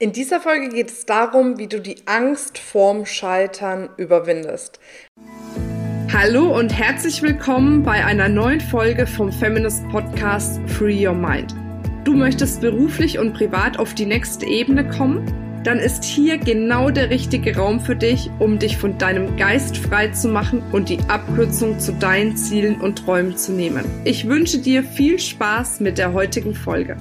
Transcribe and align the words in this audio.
In 0.00 0.12
dieser 0.12 0.40
Folge 0.40 0.68
geht 0.68 0.92
es 0.92 1.06
darum, 1.06 1.58
wie 1.58 1.66
du 1.66 1.80
die 1.80 1.96
Angst 2.06 2.56
vorm 2.56 3.04
Scheitern 3.04 3.88
überwindest. 3.96 4.78
Hallo 6.12 6.56
und 6.56 6.68
herzlich 6.68 7.20
willkommen 7.20 7.82
bei 7.82 8.04
einer 8.04 8.28
neuen 8.28 8.60
Folge 8.60 9.08
vom 9.08 9.32
Feminist 9.32 9.82
Podcast 9.88 10.60
Free 10.68 11.04
Your 11.04 11.14
Mind. 11.14 11.52
Du 12.04 12.14
möchtest 12.14 12.60
beruflich 12.60 13.18
und 13.18 13.34
privat 13.34 13.80
auf 13.80 13.92
die 13.92 14.06
nächste 14.06 14.46
Ebene 14.46 14.88
kommen? 14.88 15.26
Dann 15.64 15.80
ist 15.80 16.04
hier 16.04 16.38
genau 16.38 16.90
der 16.90 17.10
richtige 17.10 17.56
Raum 17.56 17.80
für 17.80 17.96
dich, 17.96 18.30
um 18.38 18.60
dich 18.60 18.76
von 18.76 18.98
deinem 18.98 19.36
Geist 19.36 19.76
frei 19.78 20.10
zu 20.10 20.28
machen 20.28 20.62
und 20.70 20.90
die 20.90 21.00
Abkürzung 21.08 21.80
zu 21.80 21.92
deinen 21.92 22.36
Zielen 22.36 22.80
und 22.80 23.04
Träumen 23.04 23.36
zu 23.36 23.50
nehmen. 23.50 23.84
Ich 24.04 24.28
wünsche 24.28 24.58
dir 24.58 24.84
viel 24.84 25.18
Spaß 25.18 25.80
mit 25.80 25.98
der 25.98 26.12
heutigen 26.12 26.54
Folge. 26.54 26.96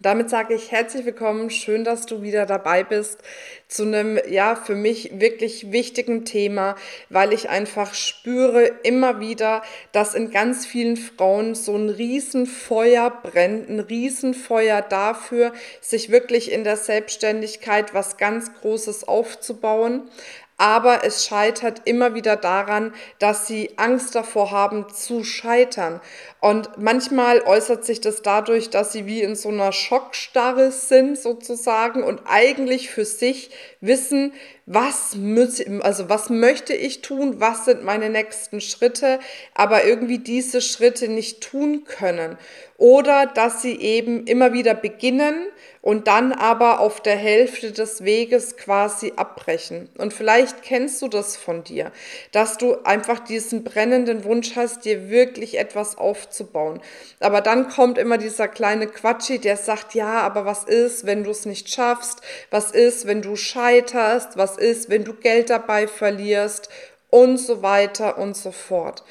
Damit 0.00 0.30
sage 0.30 0.54
ich 0.54 0.70
herzlich 0.70 1.04
willkommen, 1.06 1.50
schön, 1.50 1.82
dass 1.82 2.06
du 2.06 2.22
wieder 2.22 2.46
dabei 2.46 2.84
bist 2.84 3.20
zu 3.66 3.82
einem, 3.82 4.16
ja, 4.28 4.54
für 4.54 4.76
mich 4.76 5.18
wirklich 5.18 5.72
wichtigen 5.72 6.24
Thema, 6.24 6.76
weil 7.10 7.32
ich 7.32 7.48
einfach 7.48 7.94
spüre 7.94 8.70
immer 8.84 9.18
wieder, 9.18 9.60
dass 9.90 10.14
in 10.14 10.30
ganz 10.30 10.66
vielen 10.66 10.96
Frauen 10.96 11.56
so 11.56 11.74
ein 11.74 11.88
Riesenfeuer 11.88 13.10
brennt, 13.10 13.68
ein 13.68 13.80
Riesenfeuer 13.80 14.82
dafür, 14.82 15.52
sich 15.80 16.12
wirklich 16.12 16.52
in 16.52 16.62
der 16.62 16.76
Selbstständigkeit 16.76 17.92
was 17.92 18.18
ganz 18.18 18.54
Großes 18.54 19.02
aufzubauen 19.02 20.08
aber 20.58 21.04
es 21.04 21.24
scheitert 21.24 21.82
immer 21.84 22.14
wieder 22.14 22.36
daran, 22.36 22.92
dass 23.20 23.46
sie 23.46 23.70
Angst 23.76 24.16
davor 24.16 24.50
haben 24.50 24.86
zu 24.92 25.22
scheitern. 25.22 26.00
Und 26.40 26.76
manchmal 26.76 27.42
äußert 27.42 27.84
sich 27.84 28.00
das 28.00 28.22
dadurch, 28.22 28.68
dass 28.68 28.92
sie 28.92 29.06
wie 29.06 29.22
in 29.22 29.36
so 29.36 29.48
einer 29.48 29.72
Schockstarre 29.72 30.72
sind 30.72 31.16
sozusagen 31.16 32.02
und 32.02 32.22
eigentlich 32.26 32.90
für 32.90 33.04
sich 33.04 33.50
wissen, 33.80 34.32
was 34.70 35.16
muss, 35.16 35.62
also 35.80 36.10
was 36.10 36.28
möchte 36.28 36.74
ich 36.74 37.00
tun, 37.00 37.40
was 37.40 37.64
sind 37.64 37.84
meine 37.84 38.10
nächsten 38.10 38.60
Schritte, 38.60 39.18
aber 39.54 39.84
irgendwie 39.84 40.18
diese 40.18 40.60
Schritte 40.60 41.08
nicht 41.08 41.40
tun 41.40 41.84
können. 41.84 42.36
Oder 42.76 43.26
dass 43.26 43.62
sie 43.62 43.80
eben 43.80 44.26
immer 44.26 44.52
wieder 44.52 44.74
beginnen 44.74 45.46
und 45.80 46.06
dann 46.06 46.32
aber 46.32 46.80
auf 46.80 47.00
der 47.00 47.16
Hälfte 47.16 47.72
des 47.72 48.04
Weges 48.04 48.56
quasi 48.56 49.14
abbrechen. 49.16 49.88
Und 49.96 50.12
vielleicht 50.12 50.62
kennst 50.62 51.00
du 51.00 51.08
das 51.08 51.36
von 51.36 51.64
dir, 51.64 51.92
dass 52.32 52.58
du 52.58 52.76
einfach 52.84 53.20
diesen 53.20 53.64
brennenden 53.64 54.22
Wunsch 54.24 54.54
hast, 54.54 54.84
dir 54.84 55.08
wirklich 55.08 55.58
etwas 55.58 55.96
aufzubauen. 55.96 56.80
Aber 57.20 57.40
dann 57.40 57.68
kommt 57.68 57.96
immer 57.96 58.18
dieser 58.18 58.48
kleine 58.48 58.86
Quatschi, 58.86 59.38
der 59.38 59.56
sagt, 59.56 59.94
ja, 59.94 60.20
aber 60.20 60.44
was 60.44 60.64
ist, 60.64 61.06
wenn 61.06 61.24
du 61.24 61.30
es 61.30 61.46
nicht 61.46 61.70
schaffst? 61.70 62.20
Was 62.50 62.70
ist, 62.70 63.06
wenn 63.06 63.22
du 63.22 63.34
scheiterst? 63.34 64.36
Was 64.36 64.57
ist, 64.58 64.90
wenn 64.90 65.04
du 65.04 65.14
Geld 65.14 65.50
dabei 65.50 65.86
verlierst? 65.86 66.68
Und 67.10 67.38
so 67.38 67.62
weiter 67.62 68.18
und 68.18 68.36
so 68.36 68.52
fort. 68.52 69.02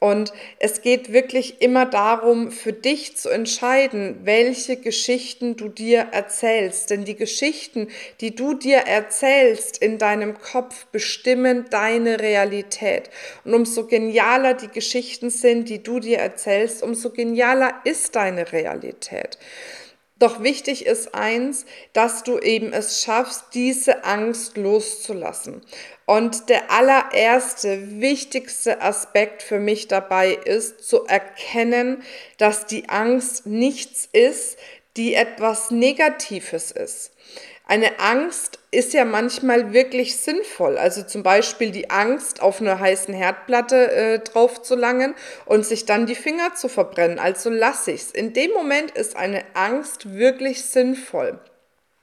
Und 0.00 0.32
es 0.58 0.80
geht 0.80 1.12
wirklich 1.12 1.60
immer 1.60 1.84
darum, 1.84 2.50
für 2.50 2.72
dich 2.72 3.18
zu 3.18 3.28
entscheiden, 3.28 4.20
welche 4.24 4.78
Geschichten 4.78 5.56
du 5.56 5.68
dir 5.68 6.08
erzählst. 6.12 6.88
Denn 6.88 7.04
die 7.04 7.16
Geschichten, 7.16 7.88
die 8.22 8.34
du 8.34 8.54
dir 8.54 8.78
erzählst 8.78 9.76
in 9.76 9.98
deinem 9.98 10.38
Kopf, 10.38 10.86
bestimmen 10.86 11.66
deine 11.68 12.18
Realität. 12.18 13.10
Und 13.44 13.52
umso 13.52 13.86
genialer 13.86 14.54
die 14.54 14.68
Geschichten 14.68 15.28
sind, 15.28 15.68
die 15.68 15.82
du 15.82 16.00
dir 16.00 16.18
erzählst, 16.18 16.82
umso 16.82 17.10
genialer 17.10 17.74
ist 17.84 18.16
deine 18.16 18.50
Realität. 18.52 19.36
Doch 20.20 20.42
wichtig 20.42 20.84
ist 20.84 21.14
eins, 21.14 21.64
dass 21.94 22.22
du 22.22 22.38
eben 22.38 22.74
es 22.74 23.02
schaffst, 23.02 23.46
diese 23.54 24.04
Angst 24.04 24.58
loszulassen. 24.58 25.62
Und 26.04 26.50
der 26.50 26.70
allererste, 26.70 28.00
wichtigste 28.00 28.82
Aspekt 28.82 29.42
für 29.42 29.58
mich 29.58 29.88
dabei 29.88 30.32
ist, 30.32 30.84
zu 30.86 31.06
erkennen, 31.06 32.02
dass 32.36 32.66
die 32.66 32.90
Angst 32.90 33.46
nichts 33.46 34.10
ist, 34.12 34.58
die 34.98 35.14
etwas 35.14 35.70
Negatives 35.70 36.70
ist. 36.70 37.12
Eine 37.70 38.00
Angst 38.00 38.58
ist 38.72 38.94
ja 38.94 39.04
manchmal 39.04 39.72
wirklich 39.72 40.16
sinnvoll. 40.16 40.76
Also 40.76 41.04
zum 41.04 41.22
Beispiel 41.22 41.70
die 41.70 41.88
Angst, 41.88 42.42
auf 42.42 42.60
einer 42.60 42.80
heißen 42.80 43.14
Herdplatte 43.14 43.92
äh, 43.92 44.18
drauf 44.18 44.60
zu 44.60 44.74
langen 44.74 45.14
und 45.46 45.64
sich 45.64 45.86
dann 45.86 46.04
die 46.04 46.16
Finger 46.16 46.56
zu 46.56 46.68
verbrennen. 46.68 47.20
Also 47.20 47.48
lass 47.48 47.86
ich's. 47.86 48.10
In 48.10 48.32
dem 48.32 48.50
Moment 48.50 48.90
ist 48.90 49.14
eine 49.14 49.44
Angst 49.54 50.16
wirklich 50.16 50.64
sinnvoll. 50.64 51.38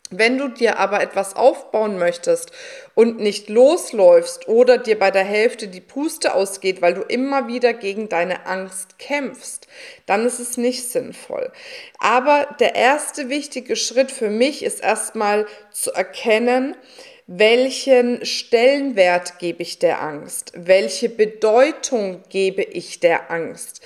Wenn 0.10 0.38
du 0.38 0.48
dir 0.48 0.80
aber 0.80 1.02
etwas 1.02 1.36
aufbauen 1.36 1.98
möchtest 1.98 2.52
und 2.96 3.20
nicht 3.20 3.50
losläufst 3.50 4.48
oder 4.48 4.78
dir 4.78 4.98
bei 4.98 5.12
der 5.12 5.26
Hälfte 5.26 5.68
die 5.68 5.82
Puste 5.82 6.34
ausgeht, 6.34 6.82
weil 6.82 6.94
du 6.94 7.02
immer 7.02 7.48
wieder 7.48 7.74
gegen 7.74 8.08
deine 8.08 8.46
Angst 8.46 9.00
kämpfst, 9.00 9.68
dann 10.06 10.26
ist 10.26 10.40
es 10.40 10.56
nicht 10.56 10.90
sinnvoll. 10.90 11.52
Aber 12.00 12.48
der 12.60 12.76
erste 12.76 13.28
wichtige 13.28 13.76
Schritt 13.76 14.12
für 14.12 14.30
mich 14.30 14.64
ist 14.64 14.82
erstmal 14.82 15.46
zu 15.72 15.92
erkennen, 15.92 16.76
welchen 17.30 18.26
Stellenwert 18.26 19.38
gebe 19.38 19.62
ich 19.62 19.80
der 19.80 20.02
Angst? 20.02 20.54
Welche 20.56 21.10
Bedeutung 21.10 22.24
gebe 22.30 22.64
ich 22.64 23.02
der 23.02 23.30
Angst? 23.30 23.82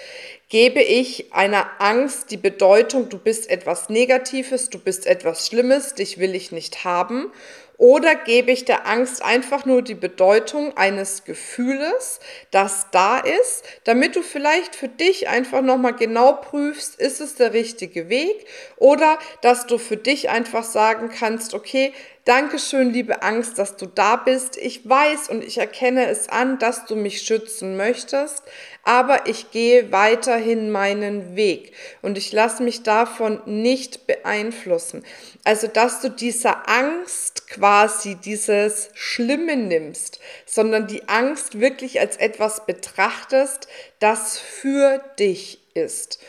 Gebe 0.51 0.81
ich 0.81 1.31
einer 1.31 1.66
Angst 1.79 2.29
die 2.29 2.35
Bedeutung, 2.35 3.07
du 3.07 3.17
bist 3.17 3.50
etwas 3.50 3.88
Negatives, 3.88 4.69
du 4.69 4.79
bist 4.79 5.07
etwas 5.07 5.47
Schlimmes, 5.47 5.94
dich 5.94 6.17
will 6.17 6.35
ich 6.35 6.51
nicht 6.51 6.84
haben? 6.84 7.31
Oder 7.78 8.16
gebe 8.16 8.51
ich 8.51 8.66
der 8.66 8.85
Angst 8.85 9.23
einfach 9.23 9.66
nur 9.66 9.81
die 9.81 9.95
Bedeutung 9.95 10.75
eines 10.75 11.23
Gefühles, 11.23 12.19
das 12.51 12.88
da 12.91 13.19
ist, 13.19 13.63
damit 13.85 14.17
du 14.17 14.22
vielleicht 14.22 14.75
für 14.75 14.89
dich 14.89 15.29
einfach 15.29 15.62
nochmal 15.62 15.95
genau 15.95 16.34
prüfst, 16.34 17.00
ist 17.00 17.22
es 17.22 17.35
der 17.35 17.53
richtige 17.53 18.09
Weg? 18.09 18.45
Oder 18.75 19.19
dass 19.41 19.68
du 19.68 19.78
für 19.78 19.95
dich 19.95 20.29
einfach 20.29 20.66
sagen 20.66 21.09
kannst, 21.18 21.53
okay, 21.53 21.94
Dankeschön, 22.26 22.94
liebe 22.94 23.24
Angst, 23.24 23.58
dass 23.58 23.78
du 23.78 23.88
da 23.88 24.16
bist. 24.16 24.56
Ich 24.56 24.88
weiß 24.88 25.30
und 25.30 25.44
ich 25.44 25.58
erkenne 25.58 26.06
es 26.06 26.30
an, 26.30 26.59
dass 26.59 26.86
du 26.86 26.96
mich 26.96 27.24
schützen 27.24 27.78
möchtest, 27.78 28.44
aber 28.84 29.26
ich 29.26 29.50
gehe 29.50 29.92
weiterhin 29.92 30.70
meinen 30.70 31.36
Weg 31.36 31.74
und 32.04 32.20
ich 32.20 32.31
lasse 32.31 32.62
mich 32.62 32.84
davon 32.84 33.42
nicht 33.48 34.06
beeinflussen. 34.06 35.04
Also, 35.46 35.66
dass 35.66 36.02
du 36.02 36.10
dieser 36.10 36.70
Angst 36.70 37.48
quasi 37.48 38.14
dieses 38.14 38.90
Schlimme 38.94 39.56
nimmst, 39.56 40.20
sondern 40.46 40.86
die 40.86 41.10
Angst 41.10 41.60
wirklich 41.60 42.00
als 42.00 42.18
etwas 42.18 42.68
betrachtest, 42.68 43.68
das 43.98 44.38
für 44.38 45.04
dich 45.18 45.60
ist. 45.74 46.20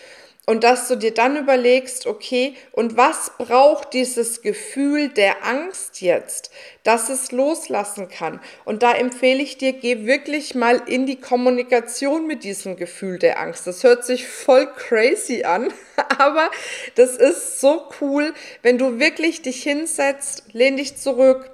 Und 0.44 0.64
dass 0.64 0.88
du 0.88 0.97
dir 0.97 1.14
dann 1.14 1.36
überlegst, 1.36 2.08
okay, 2.08 2.54
und 2.72 2.97
was 2.97 3.30
braucht 3.38 3.92
dieses 3.92 4.42
Gefühl 4.42 5.08
der 5.08 5.47
Angst 5.47 6.00
jetzt, 6.00 6.50
dass 6.82 7.08
es 7.10 7.30
loslassen 7.30 8.08
kann? 8.08 8.41
Und 8.64 8.82
da 8.82 8.92
empfehle 8.92 9.41
ich 9.41 9.56
dir, 9.56 9.72
geh 9.72 10.04
wirklich 10.04 10.56
mal 10.56 10.82
in 10.86 11.06
die 11.06 11.20
Kommunikation 11.20 12.26
mit 12.26 12.42
diesem 12.42 12.76
Gefühl 12.76 13.20
der 13.20 13.38
Angst. 13.38 13.69
Das 13.69 13.84
hört 13.84 14.04
sich 14.04 14.26
voll 14.26 14.66
crazy 14.75 15.44
an, 15.44 15.72
aber 16.19 16.50
das 16.97 17.16
ist 17.16 17.60
so 17.60 17.84
cool, 18.00 18.34
wenn 18.62 18.78
du 18.78 18.98
wirklich 18.98 19.42
dich 19.42 19.62
hinsetzt, 19.62 20.47
lehn 20.52 20.76
dich 20.76 20.97
zurück, 20.97 21.52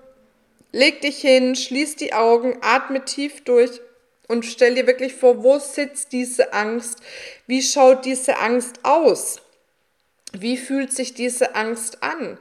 leg 0.72 1.02
dich 1.02 1.18
hin, 1.20 1.56
schließ 1.56 1.96
die 1.96 2.14
Augen, 2.14 2.56
atme 2.62 3.04
tief 3.04 3.44
durch 3.44 3.82
und 4.28 4.44
stell 4.44 4.74
dir 4.74 4.86
wirklich 4.86 5.14
vor, 5.14 5.42
wo 5.42 5.58
sitzt 5.58 6.12
diese 6.12 6.52
Angst? 6.52 7.00
Wie 7.46 7.62
schaut 7.62 8.04
diese 8.04 8.38
Angst 8.38 8.80
aus? 8.84 9.40
Wie 10.32 10.58
fühlt 10.58 10.92
sich 10.92 11.14
diese 11.14 11.54
Angst 11.54 12.02
an? 12.02 12.38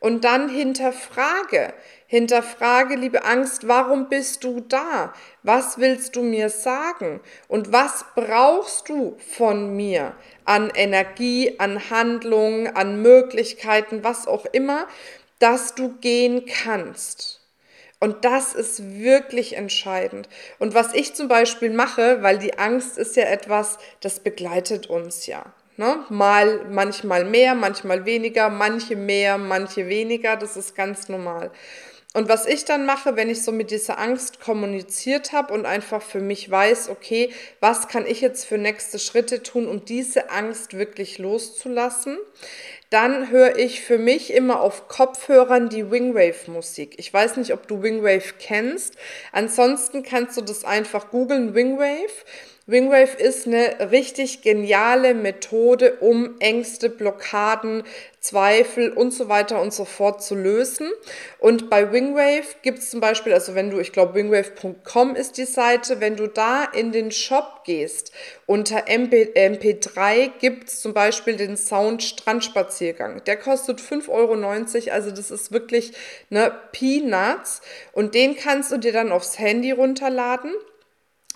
Und 0.00 0.24
dann 0.24 0.48
hinterfrage, 0.48 1.72
hinterfrage, 2.06 2.94
liebe 2.94 3.24
Angst, 3.24 3.66
warum 3.66 4.08
bist 4.08 4.44
du 4.44 4.60
da? 4.60 5.12
Was 5.42 5.78
willst 5.78 6.16
du 6.16 6.22
mir 6.22 6.50
sagen? 6.50 7.20
Und 7.48 7.72
was 7.72 8.04
brauchst 8.14 8.88
du 8.88 9.16
von 9.36 9.76
mir 9.76 10.14
an 10.44 10.70
Energie, 10.74 11.58
an 11.58 11.90
Handlungen, 11.90 12.74
an 12.76 13.02
Möglichkeiten, 13.02 14.04
was 14.04 14.26
auch 14.26 14.46
immer, 14.46 14.86
dass 15.38 15.74
du 15.74 15.96
gehen 16.00 16.46
kannst? 16.46 17.37
Und 18.00 18.24
das 18.24 18.54
ist 18.54 18.94
wirklich 18.94 19.56
entscheidend. 19.56 20.28
Und 20.58 20.74
was 20.74 20.94
ich 20.94 21.14
zum 21.14 21.26
Beispiel 21.26 21.70
mache, 21.70 22.22
weil 22.22 22.38
die 22.38 22.56
Angst 22.58 22.96
ist 22.96 23.16
ja 23.16 23.24
etwas, 23.24 23.78
das 24.00 24.20
begleitet 24.20 24.86
uns 24.86 25.26
ja. 25.26 25.44
Ne? 25.76 26.04
Mal, 26.08 26.66
manchmal 26.70 27.24
mehr, 27.24 27.54
manchmal 27.54 28.04
weniger, 28.04 28.50
manche 28.50 28.96
mehr, 28.96 29.38
manche 29.38 29.88
weniger, 29.88 30.36
das 30.36 30.56
ist 30.56 30.74
ganz 30.74 31.08
normal. 31.08 31.50
Und 32.14 32.28
was 32.28 32.46
ich 32.46 32.64
dann 32.64 32.86
mache, 32.86 33.16
wenn 33.16 33.28
ich 33.28 33.42
so 33.42 33.52
mit 33.52 33.70
dieser 33.70 33.98
Angst 33.98 34.40
kommuniziert 34.40 35.32
habe 35.32 35.52
und 35.52 35.66
einfach 35.66 36.00
für 36.00 36.20
mich 36.20 36.50
weiß, 36.50 36.88
okay, 36.88 37.30
was 37.60 37.86
kann 37.88 38.06
ich 38.06 38.22
jetzt 38.22 38.46
für 38.46 38.56
nächste 38.56 38.98
Schritte 38.98 39.42
tun, 39.42 39.68
um 39.68 39.84
diese 39.84 40.30
Angst 40.30 40.72
wirklich 40.72 41.18
loszulassen, 41.18 42.16
dann 42.88 43.30
höre 43.30 43.58
ich 43.58 43.82
für 43.82 43.98
mich 43.98 44.32
immer 44.32 44.62
auf 44.62 44.88
Kopfhörern 44.88 45.68
die 45.68 45.90
Wingwave-Musik. 45.90 46.94
Ich 46.96 47.12
weiß 47.12 47.36
nicht, 47.36 47.52
ob 47.52 47.68
du 47.68 47.82
Wingwave 47.82 48.34
kennst. 48.38 48.94
Ansonsten 49.32 50.02
kannst 50.02 50.38
du 50.38 50.40
das 50.40 50.64
einfach 50.64 51.10
googeln, 51.10 51.54
Wingwave. 51.54 52.24
Wingwave 52.68 53.16
ist 53.18 53.46
eine 53.46 53.90
richtig 53.90 54.42
geniale 54.42 55.14
Methode, 55.14 55.94
um 56.00 56.38
Ängste, 56.38 56.90
Blockaden, 56.90 57.82
Zweifel 58.20 58.92
und 58.92 59.10
so 59.10 59.30
weiter 59.30 59.62
und 59.62 59.72
so 59.72 59.86
fort 59.86 60.22
zu 60.22 60.34
lösen. 60.34 60.90
Und 61.38 61.70
bei 61.70 61.90
Wingwave 61.92 62.44
gibt 62.60 62.80
es 62.80 62.90
zum 62.90 63.00
Beispiel, 63.00 63.32
also 63.32 63.54
wenn 63.54 63.70
du, 63.70 63.78
ich 63.78 63.92
glaube, 63.92 64.12
wingwave.com 64.16 65.16
ist 65.16 65.38
die 65.38 65.46
Seite, 65.46 66.00
wenn 66.00 66.16
du 66.16 66.26
da 66.26 66.64
in 66.64 66.92
den 66.92 67.10
Shop 67.10 67.62
gehst, 67.64 68.12
unter 68.44 68.86
MP, 68.86 69.32
MP3 69.34 70.32
gibt 70.38 70.68
es 70.68 70.82
zum 70.82 70.92
Beispiel 70.92 71.36
den 71.36 71.56
Sound 71.56 72.02
Strandspaziergang. 72.02 73.24
Der 73.24 73.38
kostet 73.38 73.80
5,90 73.80 74.08
Euro, 74.10 74.92
also 74.92 75.10
das 75.10 75.30
ist 75.30 75.52
wirklich 75.52 75.94
ne, 76.28 76.52
Peanuts. 76.72 77.62
Und 77.92 78.14
den 78.14 78.36
kannst 78.36 78.70
du 78.72 78.76
dir 78.76 78.92
dann 78.92 79.10
aufs 79.10 79.38
Handy 79.38 79.70
runterladen 79.70 80.52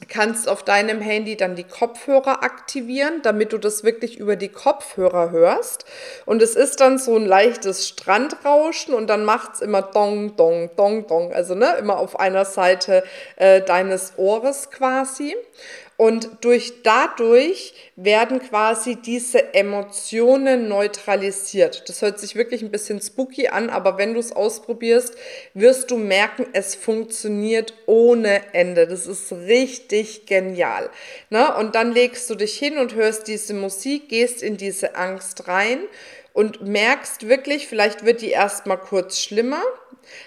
kannst 0.09 0.49
auf 0.49 0.63
deinem 0.63 1.01
Handy 1.01 1.37
dann 1.37 1.57
die 1.57 1.65
Kopfhörer 1.65 2.43
aktivieren, 2.43 3.21
damit 3.23 3.53
du 3.53 3.59
das 3.59 3.85
wirklich 3.85 4.19
über 4.19 4.37
die 4.37 4.49
Kopfhörer 4.49 5.31
hörst. 5.31 5.85
Und 6.27 6.43
es 6.43 6.55
ist 6.55 6.81
dann 6.81 6.99
so 6.99 7.17
ein 7.17 7.27
leichtes 7.27 7.89
Strandrauschen 7.89 8.95
und 8.95 9.09
dann 9.09 9.25
macht 9.25 9.55
es 9.55 9.61
immer 9.61 9.83
dong, 9.83 10.37
dong, 10.37 10.71
dong, 10.77 11.07
dong. 11.07 11.33
Also 11.33 11.55
ne, 11.55 11.77
immer 11.79 11.99
auf 11.99 12.19
einer 12.19 12.45
Seite 12.45 13.05
äh, 13.37 13.61
deines 13.63 14.15
Ohres 14.17 14.71
quasi. 14.71 15.35
Und 15.97 16.39
durch, 16.41 16.83
dadurch 16.83 17.75
werden 17.97 18.41
quasi 18.41 18.97
diese 18.97 19.55
Emotionen 19.55 20.69
neutralisiert. 20.69 21.89
Das 21.89 22.03
hört 22.03 22.19
sich 22.19 22.35
wirklich 22.35 22.63
ein 22.63 22.71
bisschen 22.71 23.01
spooky 23.01 23.49
an, 23.49 23.71
aber 23.71 23.99
wenn 23.99 24.15
du 24.15 24.21
es 24.21 24.33
ausprobierst, 24.33 25.15
wirst 25.55 25.91
du 25.91 25.99
merken, 25.99 26.47
es 26.55 26.75
funktioniert 26.75 27.75
ohne 27.87 28.55
Ende. 28.55 28.87
Das 28.87 29.07
ist 29.07 29.33
richtig 29.33 30.27
genial. 30.27 30.91
Ne? 31.31 31.55
Und 31.57 31.75
dann 31.75 31.93
legst 31.93 32.29
du 32.31 32.35
dich 32.35 32.59
hin 32.59 32.79
und 32.79 32.95
hörst 32.95 33.29
diese 33.29 33.55
Musik, 33.55 34.09
gehst 34.09 34.43
in 34.43 34.57
diese 34.57 34.97
Angst 34.97 35.47
rein 35.47 35.79
und 36.33 36.63
merkst 36.63 37.29
wirklich, 37.29 37.69
vielleicht 37.69 38.05
wird 38.05 38.23
die 38.23 38.31
erstmal 38.31 38.79
kurz 38.79 39.19
schlimmer 39.19 39.63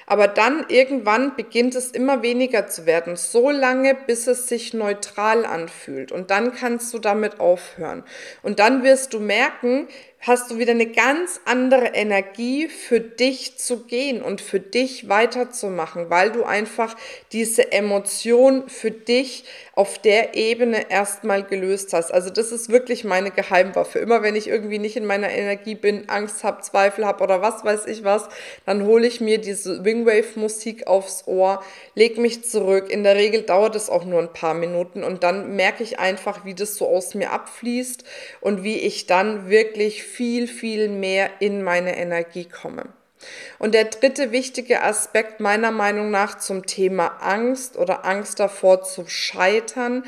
aber 0.06 0.28
dann 0.28 0.66
irgendwann 0.70 1.36
beginnt 1.36 1.76
es 1.76 1.92
immer 1.92 2.22
weniger 2.22 2.68
zu 2.68 2.86
werden, 2.86 3.16
so 3.16 3.50
lange, 3.50 3.96
bis 3.96 4.28
es 4.28 4.48
sich 4.48 4.74
neutral 4.74 5.46
anfühlt. 5.46 6.12
Und 6.12 6.32
dann 6.32 6.54
kannst 6.54 6.94
du 6.94 7.00
damit 7.00 7.40
aufhören. 7.40 8.04
Und 8.42 8.60
dann 8.60 8.84
wirst 8.84 9.14
du 9.14 9.20
merken, 9.20 9.88
hast 10.26 10.50
du 10.50 10.58
wieder 10.58 10.72
eine 10.72 10.88
ganz 10.88 11.40
andere 11.46 11.90
Energie 11.94 12.68
für 12.68 13.00
dich 13.00 13.58
zu 13.58 13.86
gehen 13.86 14.24
und 14.24 14.42
für 14.42 14.60
dich 14.60 15.08
weiterzumachen, 15.08 16.10
weil 16.10 16.32
du 16.32 16.44
einfach 16.44 16.96
diese 17.32 17.72
Emotion 17.72 18.68
für 18.68 18.90
dich 18.90 19.44
auf 19.76 20.00
der 20.00 20.36
Ebene 20.36 20.90
erstmal 20.90 21.44
gelöst 21.44 21.94
hast. 21.94 22.12
Also 22.12 22.32
das 22.32 22.52
ist 22.52 22.70
wirklich 22.70 23.04
meine 23.04 23.30
Geheimwaffe. 23.30 24.00
Immer 24.00 24.24
wenn 24.24 24.36
ich 24.36 24.48
irgendwie 24.48 24.80
nicht 24.80 24.96
in 24.96 25.06
meiner 25.06 25.30
Energie 25.30 25.76
bin, 25.76 26.10
Angst 26.10 26.44
habe, 26.44 26.62
Zweifel 26.62 27.06
habe 27.06 27.24
oder 27.24 27.42
was 27.42 27.64
weiß 27.64 27.86
ich 27.86 28.04
was, 28.04 28.28
dann 28.66 28.86
hole 28.86 29.06
ich 29.06 29.22
mir 29.22 29.38
diese 29.38 29.86
Wingwave-Musik 29.86 30.88
aufs 30.88 31.28
Ohr, 31.28 31.62
leg 31.94 32.18
mich 32.18 32.44
zurück. 32.44 32.90
In 32.90 33.04
der 33.04 33.16
Regel 33.16 33.44
dauert 33.44 33.76
es 33.76 33.90
auch 33.92 34.06
nur 34.06 34.22
ein 34.22 34.34
paar 34.34 34.56
Minuten 34.56 35.04
und 35.04 35.24
dann 35.24 35.56
merke 35.56 35.84
ich 35.84 36.00
einfach, 36.00 36.46
wie 36.46 36.56
das 36.56 36.76
so 36.76 36.88
aus 36.88 37.14
mir 37.14 37.32
abfließt 37.32 38.04
und 38.42 38.64
wie 38.64 38.78
ich 38.78 39.06
dann 39.06 39.50
wirklich 39.50 40.04
viel, 40.16 40.48
viel 40.48 40.90
mehr 40.90 41.30
in 41.40 41.62
meine 41.62 41.98
Energie 41.98 42.46
komme. 42.46 42.88
Und 43.60 43.74
der 43.74 43.86
dritte 43.86 44.32
wichtige 44.32 44.84
Aspekt 44.84 45.40
meiner 45.40 45.72
Meinung 45.72 46.12
nach 46.12 46.38
zum 46.38 46.66
Thema 46.66 47.08
Angst 47.22 47.78
oder 47.78 48.06
Angst 48.06 48.40
davor 48.40 48.84
zu 48.84 49.08
scheitern 49.08 50.04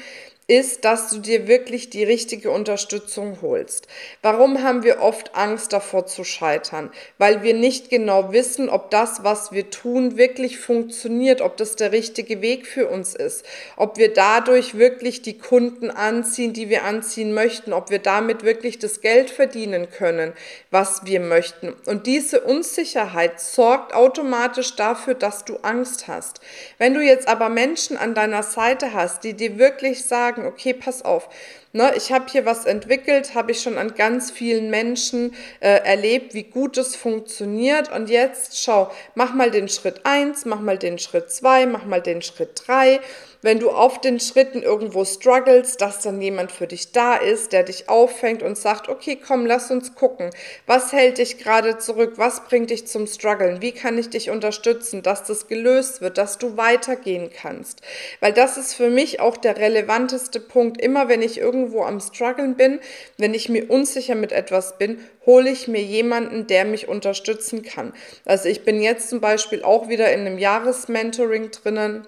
ist, 0.48 0.86
dass 0.86 1.10
du 1.10 1.20
dir 1.20 1.46
wirklich 1.48 1.90
die 1.90 2.06
richtige 2.06 2.52
Unterstützung 2.52 3.40
holst. 3.42 3.88
Warum 4.22 4.64
haben 4.64 4.84
wir 4.84 5.02
oft 5.02 5.36
Angst 5.36 5.74
davor 5.74 6.06
zu 6.06 6.24
scheitern? 6.24 6.90
Weil 7.18 7.44
wir 7.44 7.54
nicht 7.54 7.90
genau 7.90 8.32
wissen, 8.32 8.70
ob 8.70 8.90
das, 8.90 9.26
was 9.26 9.52
wir 9.52 9.70
tun, 9.70 10.18
wirklich 10.18 10.58
funktioniert, 10.58 11.42
ob 11.42 11.58
das 11.58 11.76
der 11.76 11.92
richtige 11.92 12.42
Weg 12.42 12.66
für 12.66 12.88
uns 12.88 13.14
ist, 13.14 13.46
ob 13.76 13.98
wir 13.98 14.14
dadurch 14.14 14.78
wirklich 14.78 15.22
die 15.22 15.38
Kunden 15.38 15.92
anziehen, 15.92 16.54
die 16.54 16.70
wir 16.70 16.86
anziehen 16.86 17.34
möchten, 17.34 17.74
ob 17.74 17.90
wir 17.90 18.00
damit 18.00 18.44
wirklich 18.44 18.80
das 18.80 19.02
Geld 19.02 19.30
verdienen 19.30 19.90
können, 19.90 20.32
was 20.72 21.06
wir 21.06 21.20
möchten. 21.20 21.76
Und 21.86 22.08
diese 22.08 22.40
Unsicherheit 22.40 23.42
sorgt 23.42 23.94
automatisch 23.94 24.78
dafür, 24.78 25.14
dass 25.14 25.44
du 25.44 25.58
Angst 25.58 26.08
hast. 26.08 26.40
Wenn 26.78 26.94
du 26.94 27.02
jetzt 27.02 27.28
aber 27.28 27.50
Menschen 27.50 27.98
an 27.98 28.14
deiner 28.14 28.44
Seite 28.44 28.94
hast, 28.94 29.26
die 29.26 29.34
dir 29.34 29.58
wirklich 29.58 30.06
sagen, 30.06 30.37
sagen, 30.38 30.48
okay, 30.48 30.74
pass 30.74 31.04
auf, 31.04 31.30
ne, 31.78 31.94
ich 31.96 32.12
habe 32.12 32.26
hier 32.30 32.46
was 32.46 32.66
entwickelt, 32.66 33.36
habe 33.36 33.52
ich 33.52 33.62
schon 33.62 33.78
an 33.78 33.96
ganz 33.96 34.32
vielen 34.32 34.70
Menschen 34.70 35.34
äh, 35.60 35.80
erlebt, 35.84 36.34
wie 36.34 36.44
gut 36.44 36.78
es 36.78 36.96
funktioniert. 36.96 37.92
Und 37.92 38.10
jetzt 38.10 38.62
schau, 38.62 38.92
mach 39.16 39.34
mal 39.34 39.52
den 39.52 39.70
Schritt 39.70 40.02
1, 40.04 40.46
mach 40.46 40.60
mal 40.60 40.78
den 40.78 41.00
Schritt 41.00 41.32
2, 41.32 41.68
mach 41.68 41.86
mal 41.86 42.02
den 42.02 42.22
Schritt 42.22 42.64
3 42.66 43.00
wenn 43.42 43.60
du 43.60 43.70
auf 43.70 44.02
den 44.02 44.20
Schritten 44.20 44.64
irgendwo 44.64 45.06
struggles, 45.06 45.78
dass 45.78 46.02
dann 46.02 46.22
jemand 46.22 46.52
für 46.52 46.68
dich 46.68 46.92
da 46.92 47.16
ist, 47.16 47.54
der 47.54 47.64
dich 47.64 47.88
auffängt 47.88 48.42
und 48.42 48.58
sagt, 48.58 48.90
okay, 48.90 49.16
komm, 49.16 49.46
lass 49.46 49.70
uns 49.72 49.96
gucken. 49.96 50.32
Was 50.66 50.92
hält 50.92 51.18
dich 51.18 51.38
gerade 51.38 51.78
zurück? 51.78 52.14
Was 52.16 52.46
bringt 52.46 52.72
dich 52.72 52.88
zum 52.88 53.08
Struggeln? 53.08 53.62
Wie 53.62 53.72
kann 53.72 53.98
ich 53.98 54.10
dich 54.10 54.30
unterstützen, 54.30 55.04
dass 55.04 55.24
das 55.24 55.48
gelöst 55.48 56.02
wird, 56.02 56.18
dass 56.18 56.38
du 56.38 56.58
weitergehen 56.58 57.30
kannst? 57.34 57.82
Weil 58.20 58.34
das 58.34 58.58
ist 58.58 58.74
für 58.74 58.90
mich 58.90 59.20
auch 59.20 59.38
der 59.38 59.58
relevanteste 59.58 60.40
Punkt. 60.40 60.82
Immer 60.82 61.08
wenn 61.08 61.22
ich 61.22 61.38
irgendwo 61.38 61.67
am 61.84 62.00
struggeln 62.00 62.56
bin, 62.56 62.80
wenn 63.18 63.34
ich 63.34 63.50
mir 63.50 63.70
unsicher 63.70 64.16
mit 64.16 64.32
etwas 64.32 64.78
bin, 64.78 65.00
hole 65.26 65.50
ich 65.50 65.68
mir 65.68 65.82
jemanden, 65.82 66.48
der 66.48 66.66
mich 66.66 66.88
unterstützen 66.88 67.64
kann. 67.64 67.94
Also 68.26 68.50
ich 68.50 68.64
bin 68.64 68.82
jetzt 68.82 69.10
zum 69.10 69.22
Beispiel 69.22 69.64
auch 69.64 69.90
wieder 69.90 70.12
in 70.12 70.22
einem 70.22 70.38
Jahresmentoring 70.38 71.52
drinnen 71.52 72.08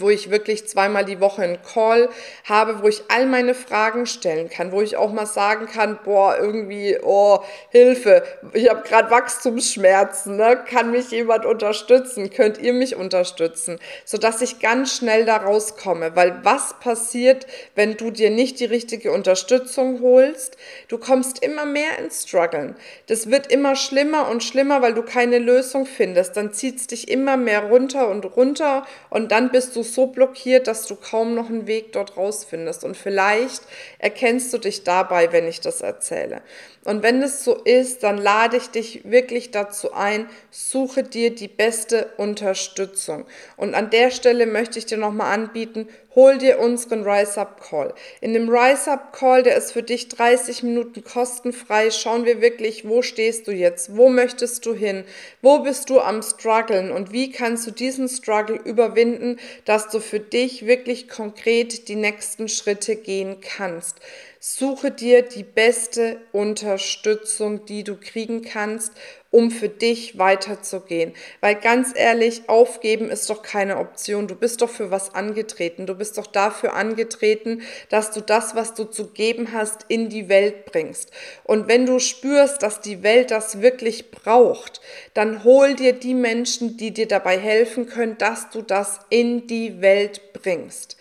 wo 0.00 0.10
ich 0.10 0.30
wirklich 0.30 0.68
zweimal 0.68 1.04
die 1.04 1.20
Woche 1.20 1.42
einen 1.42 1.58
Call 1.62 2.08
habe, 2.44 2.82
wo 2.82 2.88
ich 2.88 3.02
all 3.08 3.26
meine 3.26 3.54
Fragen 3.54 4.06
stellen 4.06 4.48
kann, 4.48 4.72
wo 4.72 4.80
ich 4.80 4.96
auch 4.96 5.12
mal 5.12 5.26
sagen 5.26 5.66
kann, 5.66 5.98
boah, 6.04 6.36
irgendwie, 6.38 6.98
oh, 7.02 7.40
Hilfe, 7.70 8.22
ich 8.52 8.68
habe 8.68 8.82
gerade 8.82 9.10
Wachstumsschmerzen, 9.10 10.36
ne? 10.36 10.58
kann 10.68 10.90
mich 10.90 11.10
jemand 11.10 11.44
unterstützen, 11.44 12.30
könnt 12.30 12.58
ihr 12.58 12.72
mich 12.72 12.96
unterstützen, 12.96 13.78
sodass 14.04 14.40
ich 14.42 14.60
ganz 14.60 14.96
schnell 14.96 15.24
da 15.24 15.38
rauskomme, 15.38 16.14
weil 16.14 16.40
was 16.42 16.74
passiert, 16.80 17.46
wenn 17.74 17.96
du 17.96 18.10
dir 18.10 18.30
nicht 18.30 18.60
die 18.60 18.64
richtige 18.64 19.12
Unterstützung 19.12 20.00
holst? 20.02 20.56
Du 20.88 20.98
kommst 20.98 21.42
immer 21.42 21.64
mehr 21.64 21.98
ins 21.98 22.24
Struggeln. 22.28 22.76
Das 23.06 23.30
wird 23.30 23.50
immer 23.52 23.76
schlimmer 23.76 24.28
und 24.28 24.42
schlimmer, 24.42 24.82
weil 24.82 24.94
du 24.94 25.02
keine 25.02 25.38
Lösung 25.38 25.86
findest. 25.86 26.36
Dann 26.36 26.52
zieht 26.52 26.76
es 26.76 26.86
dich 26.86 27.08
immer 27.08 27.36
mehr 27.36 27.64
runter 27.64 28.08
und 28.08 28.24
runter 28.36 28.86
und 29.10 29.32
dann 29.32 29.50
bist 29.50 29.76
du 29.76 29.82
so 29.92 30.06
blockiert, 30.06 30.66
dass 30.66 30.86
du 30.86 30.96
kaum 30.96 31.34
noch 31.34 31.48
einen 31.48 31.66
Weg 31.66 31.92
dort 31.92 32.16
rausfindest. 32.16 32.84
Und 32.84 32.96
vielleicht 32.96 33.62
erkennst 33.98 34.52
du 34.52 34.58
dich 34.58 34.84
dabei, 34.84 35.32
wenn 35.32 35.46
ich 35.46 35.60
das 35.60 35.80
erzähle. 35.80 36.42
Und 36.84 37.02
wenn 37.02 37.22
es 37.22 37.44
so 37.44 37.54
ist, 37.54 38.02
dann 38.02 38.18
lade 38.18 38.56
ich 38.56 38.68
dich 38.68 39.10
wirklich 39.10 39.50
dazu 39.50 39.92
ein, 39.92 40.28
suche 40.50 41.02
dir 41.02 41.34
die 41.34 41.48
beste 41.48 42.10
Unterstützung. 42.16 43.26
Und 43.56 43.74
an 43.74 43.90
der 43.90 44.10
Stelle 44.10 44.46
möchte 44.46 44.78
ich 44.78 44.86
dir 44.86 44.96
nochmal 44.96 45.32
anbieten, 45.32 45.88
hol 46.14 46.38
dir 46.38 46.58
unseren 46.58 47.06
Rise 47.06 47.40
Up 47.40 47.60
Call. 47.60 47.94
In 48.20 48.32
dem 48.32 48.48
Rise 48.48 48.90
Up 48.90 49.12
Call, 49.12 49.42
der 49.42 49.56
ist 49.56 49.72
für 49.72 49.82
dich 49.82 50.08
30 50.08 50.62
Minuten 50.62 51.04
kostenfrei, 51.04 51.90
schauen 51.90 52.24
wir 52.24 52.40
wirklich, 52.40 52.88
wo 52.88 53.02
stehst 53.02 53.46
du 53.46 53.52
jetzt? 53.52 53.96
Wo 53.96 54.08
möchtest 54.08 54.64
du 54.66 54.74
hin? 54.74 55.04
Wo 55.42 55.60
bist 55.60 55.90
du 55.90 56.00
am 56.00 56.22
struggeln? 56.22 56.90
Und 56.90 57.12
wie 57.12 57.30
kannst 57.30 57.66
du 57.66 57.70
diesen 57.70 58.08
Struggle 58.08 58.56
überwinden, 58.56 59.38
dass 59.64 59.88
du 59.90 60.00
für 60.00 60.20
dich 60.20 60.66
wirklich 60.66 61.08
konkret 61.08 61.88
die 61.88 61.96
nächsten 61.96 62.48
Schritte 62.48 62.96
gehen 62.96 63.36
kannst? 63.40 64.00
Suche 64.40 64.92
dir 64.92 65.22
die 65.22 65.42
beste 65.42 66.20
Unterstützung, 66.32 66.67
die 66.76 67.84
du 67.84 67.96
kriegen 67.96 68.42
kannst, 68.42 68.92
um 69.30 69.50
für 69.50 69.68
dich 69.68 70.18
weiterzugehen. 70.18 71.12
Weil 71.40 71.54
ganz 71.54 71.92
ehrlich, 71.94 72.48
aufgeben 72.48 73.10
ist 73.10 73.28
doch 73.28 73.42
keine 73.42 73.78
Option. 73.78 74.26
Du 74.26 74.34
bist 74.34 74.62
doch 74.62 74.70
für 74.70 74.90
was 74.90 75.14
angetreten. 75.14 75.86
Du 75.86 75.94
bist 75.94 76.18
doch 76.18 76.26
dafür 76.26 76.74
angetreten, 76.74 77.62
dass 77.90 78.10
du 78.10 78.20
das, 78.20 78.54
was 78.54 78.74
du 78.74 78.84
zu 78.84 79.08
geben 79.08 79.52
hast, 79.52 79.84
in 79.88 80.08
die 80.08 80.28
Welt 80.28 80.66
bringst. 80.66 81.10
Und 81.44 81.68
wenn 81.68 81.84
du 81.84 81.98
spürst, 81.98 82.62
dass 82.62 82.80
die 82.80 83.02
Welt 83.02 83.30
das 83.30 83.60
wirklich 83.60 84.10
braucht, 84.10 84.80
dann 85.14 85.44
hol 85.44 85.74
dir 85.74 85.92
die 85.92 86.14
Menschen, 86.14 86.76
die 86.76 86.92
dir 86.92 87.08
dabei 87.08 87.38
helfen 87.38 87.86
können, 87.86 88.16
dass 88.18 88.50
du 88.50 88.62
das 88.62 89.00
in 89.10 89.46
die 89.46 89.80
Welt 89.80 90.32
bringst. 90.32 90.96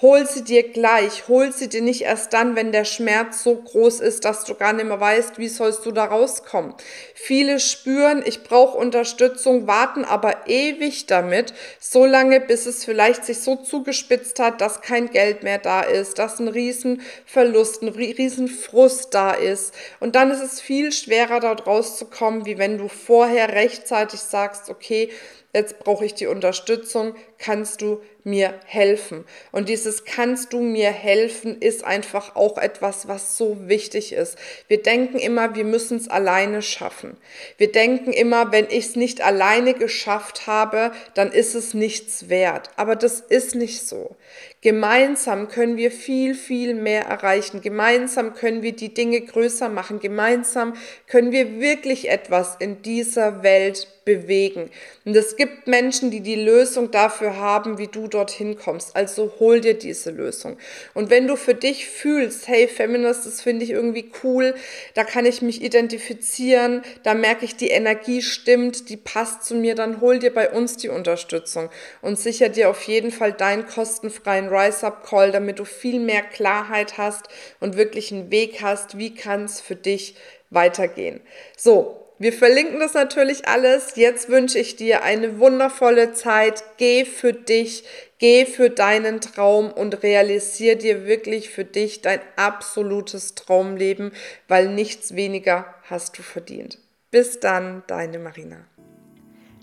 Hol 0.00 0.28
sie 0.28 0.44
dir 0.44 0.62
gleich, 0.62 1.26
hol 1.26 1.52
sie 1.52 1.68
dir 1.68 1.82
nicht 1.82 2.02
erst 2.02 2.32
dann, 2.32 2.54
wenn 2.54 2.70
der 2.70 2.84
Schmerz 2.84 3.42
so 3.42 3.56
groß 3.56 3.98
ist, 3.98 4.24
dass 4.24 4.44
du 4.44 4.54
gar 4.54 4.72
nicht 4.72 4.86
mehr 4.86 5.00
weißt, 5.00 5.38
wie 5.38 5.48
sollst 5.48 5.84
du 5.84 5.90
da 5.90 6.04
rauskommen. 6.04 6.72
Viele 7.14 7.58
spüren, 7.58 8.22
ich 8.24 8.44
brauche 8.44 8.78
Unterstützung, 8.78 9.66
warten 9.66 10.04
aber 10.04 10.46
ewig 10.46 11.06
damit, 11.06 11.52
so 11.80 12.06
lange, 12.06 12.38
bis 12.38 12.66
es 12.66 12.84
vielleicht 12.84 13.24
sich 13.24 13.40
so 13.40 13.56
zugespitzt 13.56 14.38
hat, 14.38 14.60
dass 14.60 14.82
kein 14.82 15.10
Geld 15.10 15.42
mehr 15.42 15.58
da 15.58 15.80
ist, 15.80 16.20
dass 16.20 16.38
ein 16.38 16.46
Riesenverlust, 16.46 17.82
ein 17.82 17.88
Riesenfrust 17.88 19.12
da 19.12 19.32
ist. 19.32 19.74
Und 19.98 20.14
dann 20.14 20.30
ist 20.30 20.42
es 20.42 20.60
viel 20.60 20.92
schwerer, 20.92 21.40
dort 21.40 21.66
rauszukommen, 21.66 22.46
wie 22.46 22.58
wenn 22.58 22.78
du 22.78 22.86
vorher 22.86 23.48
rechtzeitig 23.48 24.20
sagst, 24.20 24.70
okay, 24.70 25.10
jetzt 25.52 25.78
brauche 25.80 26.04
ich 26.04 26.14
die 26.14 26.26
Unterstützung, 26.26 27.14
kannst 27.38 27.80
du 27.80 28.00
mir 28.24 28.54
helfen? 28.66 29.24
Und 29.52 29.68
dieses 29.68 30.04
kannst 30.04 30.52
du 30.52 30.60
mir 30.60 30.90
helfen 30.90 31.60
ist 31.60 31.84
einfach 31.84 32.36
auch 32.36 32.58
etwas, 32.58 33.08
was 33.08 33.36
so 33.36 33.68
wichtig 33.68 34.12
ist. 34.12 34.36
Wir 34.68 34.82
denken 34.82 35.18
immer, 35.18 35.54
wir 35.54 35.64
müssen 35.64 35.96
es 35.96 36.08
alleine 36.08 36.62
schaffen. 36.62 37.16
Wir 37.56 37.72
denken 37.72 38.12
immer, 38.12 38.52
wenn 38.52 38.66
ich 38.66 38.86
es 38.86 38.96
nicht 38.96 39.20
alleine 39.20 39.74
geschafft 39.74 40.46
habe, 40.46 40.92
dann 41.14 41.32
ist 41.32 41.54
es 41.54 41.74
nichts 41.74 42.28
wert. 42.28 42.70
Aber 42.76 42.96
das 42.96 43.20
ist 43.20 43.54
nicht 43.54 43.86
so. 43.86 44.16
Gemeinsam 44.60 45.46
können 45.48 45.76
wir 45.76 45.92
viel, 45.92 46.34
viel 46.34 46.74
mehr 46.74 47.04
erreichen. 47.04 47.60
Gemeinsam 47.60 48.34
können 48.34 48.62
wir 48.62 48.72
die 48.72 48.92
Dinge 48.92 49.20
größer 49.20 49.68
machen. 49.68 50.00
Gemeinsam 50.00 50.74
können 51.06 51.30
wir 51.30 51.60
wirklich 51.60 52.08
etwas 52.08 52.56
in 52.58 52.82
dieser 52.82 53.44
Welt 53.44 53.86
bewegen. 54.04 54.70
Und 55.04 55.14
es 55.14 55.36
gibt 55.36 55.68
Menschen, 55.68 56.10
die 56.10 56.22
die 56.22 56.34
Lösung 56.34 56.90
dafür 56.90 57.27
haben, 57.36 57.78
wie 57.78 57.86
du 57.86 58.08
dorthin 58.08 58.56
kommst. 58.58 58.96
Also 58.96 59.34
hol 59.38 59.60
dir 59.60 59.74
diese 59.74 60.10
Lösung. 60.10 60.56
Und 60.94 61.10
wenn 61.10 61.26
du 61.26 61.36
für 61.36 61.54
dich 61.54 61.88
fühlst, 61.88 62.48
hey, 62.48 62.68
Feminist, 62.68 63.26
das 63.26 63.40
finde 63.40 63.64
ich 63.64 63.70
irgendwie 63.70 64.10
cool, 64.22 64.54
da 64.94 65.04
kann 65.04 65.26
ich 65.26 65.42
mich 65.42 65.62
identifizieren, 65.62 66.82
da 67.02 67.14
merke 67.14 67.44
ich, 67.44 67.56
die 67.56 67.68
Energie 67.68 68.22
stimmt, 68.22 68.88
die 68.88 68.96
passt 68.96 69.44
zu 69.44 69.54
mir, 69.54 69.74
dann 69.74 70.00
hol 70.00 70.18
dir 70.18 70.32
bei 70.32 70.50
uns 70.50 70.76
die 70.76 70.88
Unterstützung 70.88 71.70
und 72.02 72.18
sicher 72.18 72.48
dir 72.48 72.70
auf 72.70 72.82
jeden 72.82 73.10
Fall 73.10 73.32
deinen 73.32 73.66
kostenfreien 73.66 74.48
Rise-Up-Call, 74.48 75.32
damit 75.32 75.58
du 75.58 75.64
viel 75.64 76.00
mehr 76.00 76.22
Klarheit 76.22 76.98
hast 76.98 77.28
und 77.60 77.76
wirklich 77.76 78.12
einen 78.12 78.30
Weg 78.30 78.62
hast, 78.62 78.98
wie 78.98 79.14
kann 79.14 79.44
es 79.44 79.60
für 79.60 79.76
dich 79.76 80.16
weitergehen. 80.50 81.20
So, 81.56 82.07
wir 82.18 82.32
verlinken 82.32 82.80
das 82.80 82.94
natürlich 82.94 83.46
alles. 83.46 83.92
Jetzt 83.94 84.28
wünsche 84.28 84.58
ich 84.58 84.76
dir 84.76 85.02
eine 85.02 85.38
wundervolle 85.38 86.12
Zeit. 86.12 86.64
Geh 86.76 87.04
für 87.04 87.32
dich, 87.32 87.84
geh 88.18 88.44
für 88.44 88.70
deinen 88.70 89.20
Traum 89.20 89.72
und 89.72 90.02
realisier 90.02 90.76
dir 90.76 91.06
wirklich 91.06 91.50
für 91.50 91.64
dich 91.64 92.02
dein 92.02 92.20
absolutes 92.36 93.34
Traumleben, 93.36 94.12
weil 94.48 94.68
nichts 94.68 95.14
weniger 95.14 95.74
hast 95.84 96.18
du 96.18 96.22
verdient. 96.22 96.78
Bis 97.10 97.40
dann, 97.40 97.84
deine 97.86 98.18
Marina. 98.18 98.66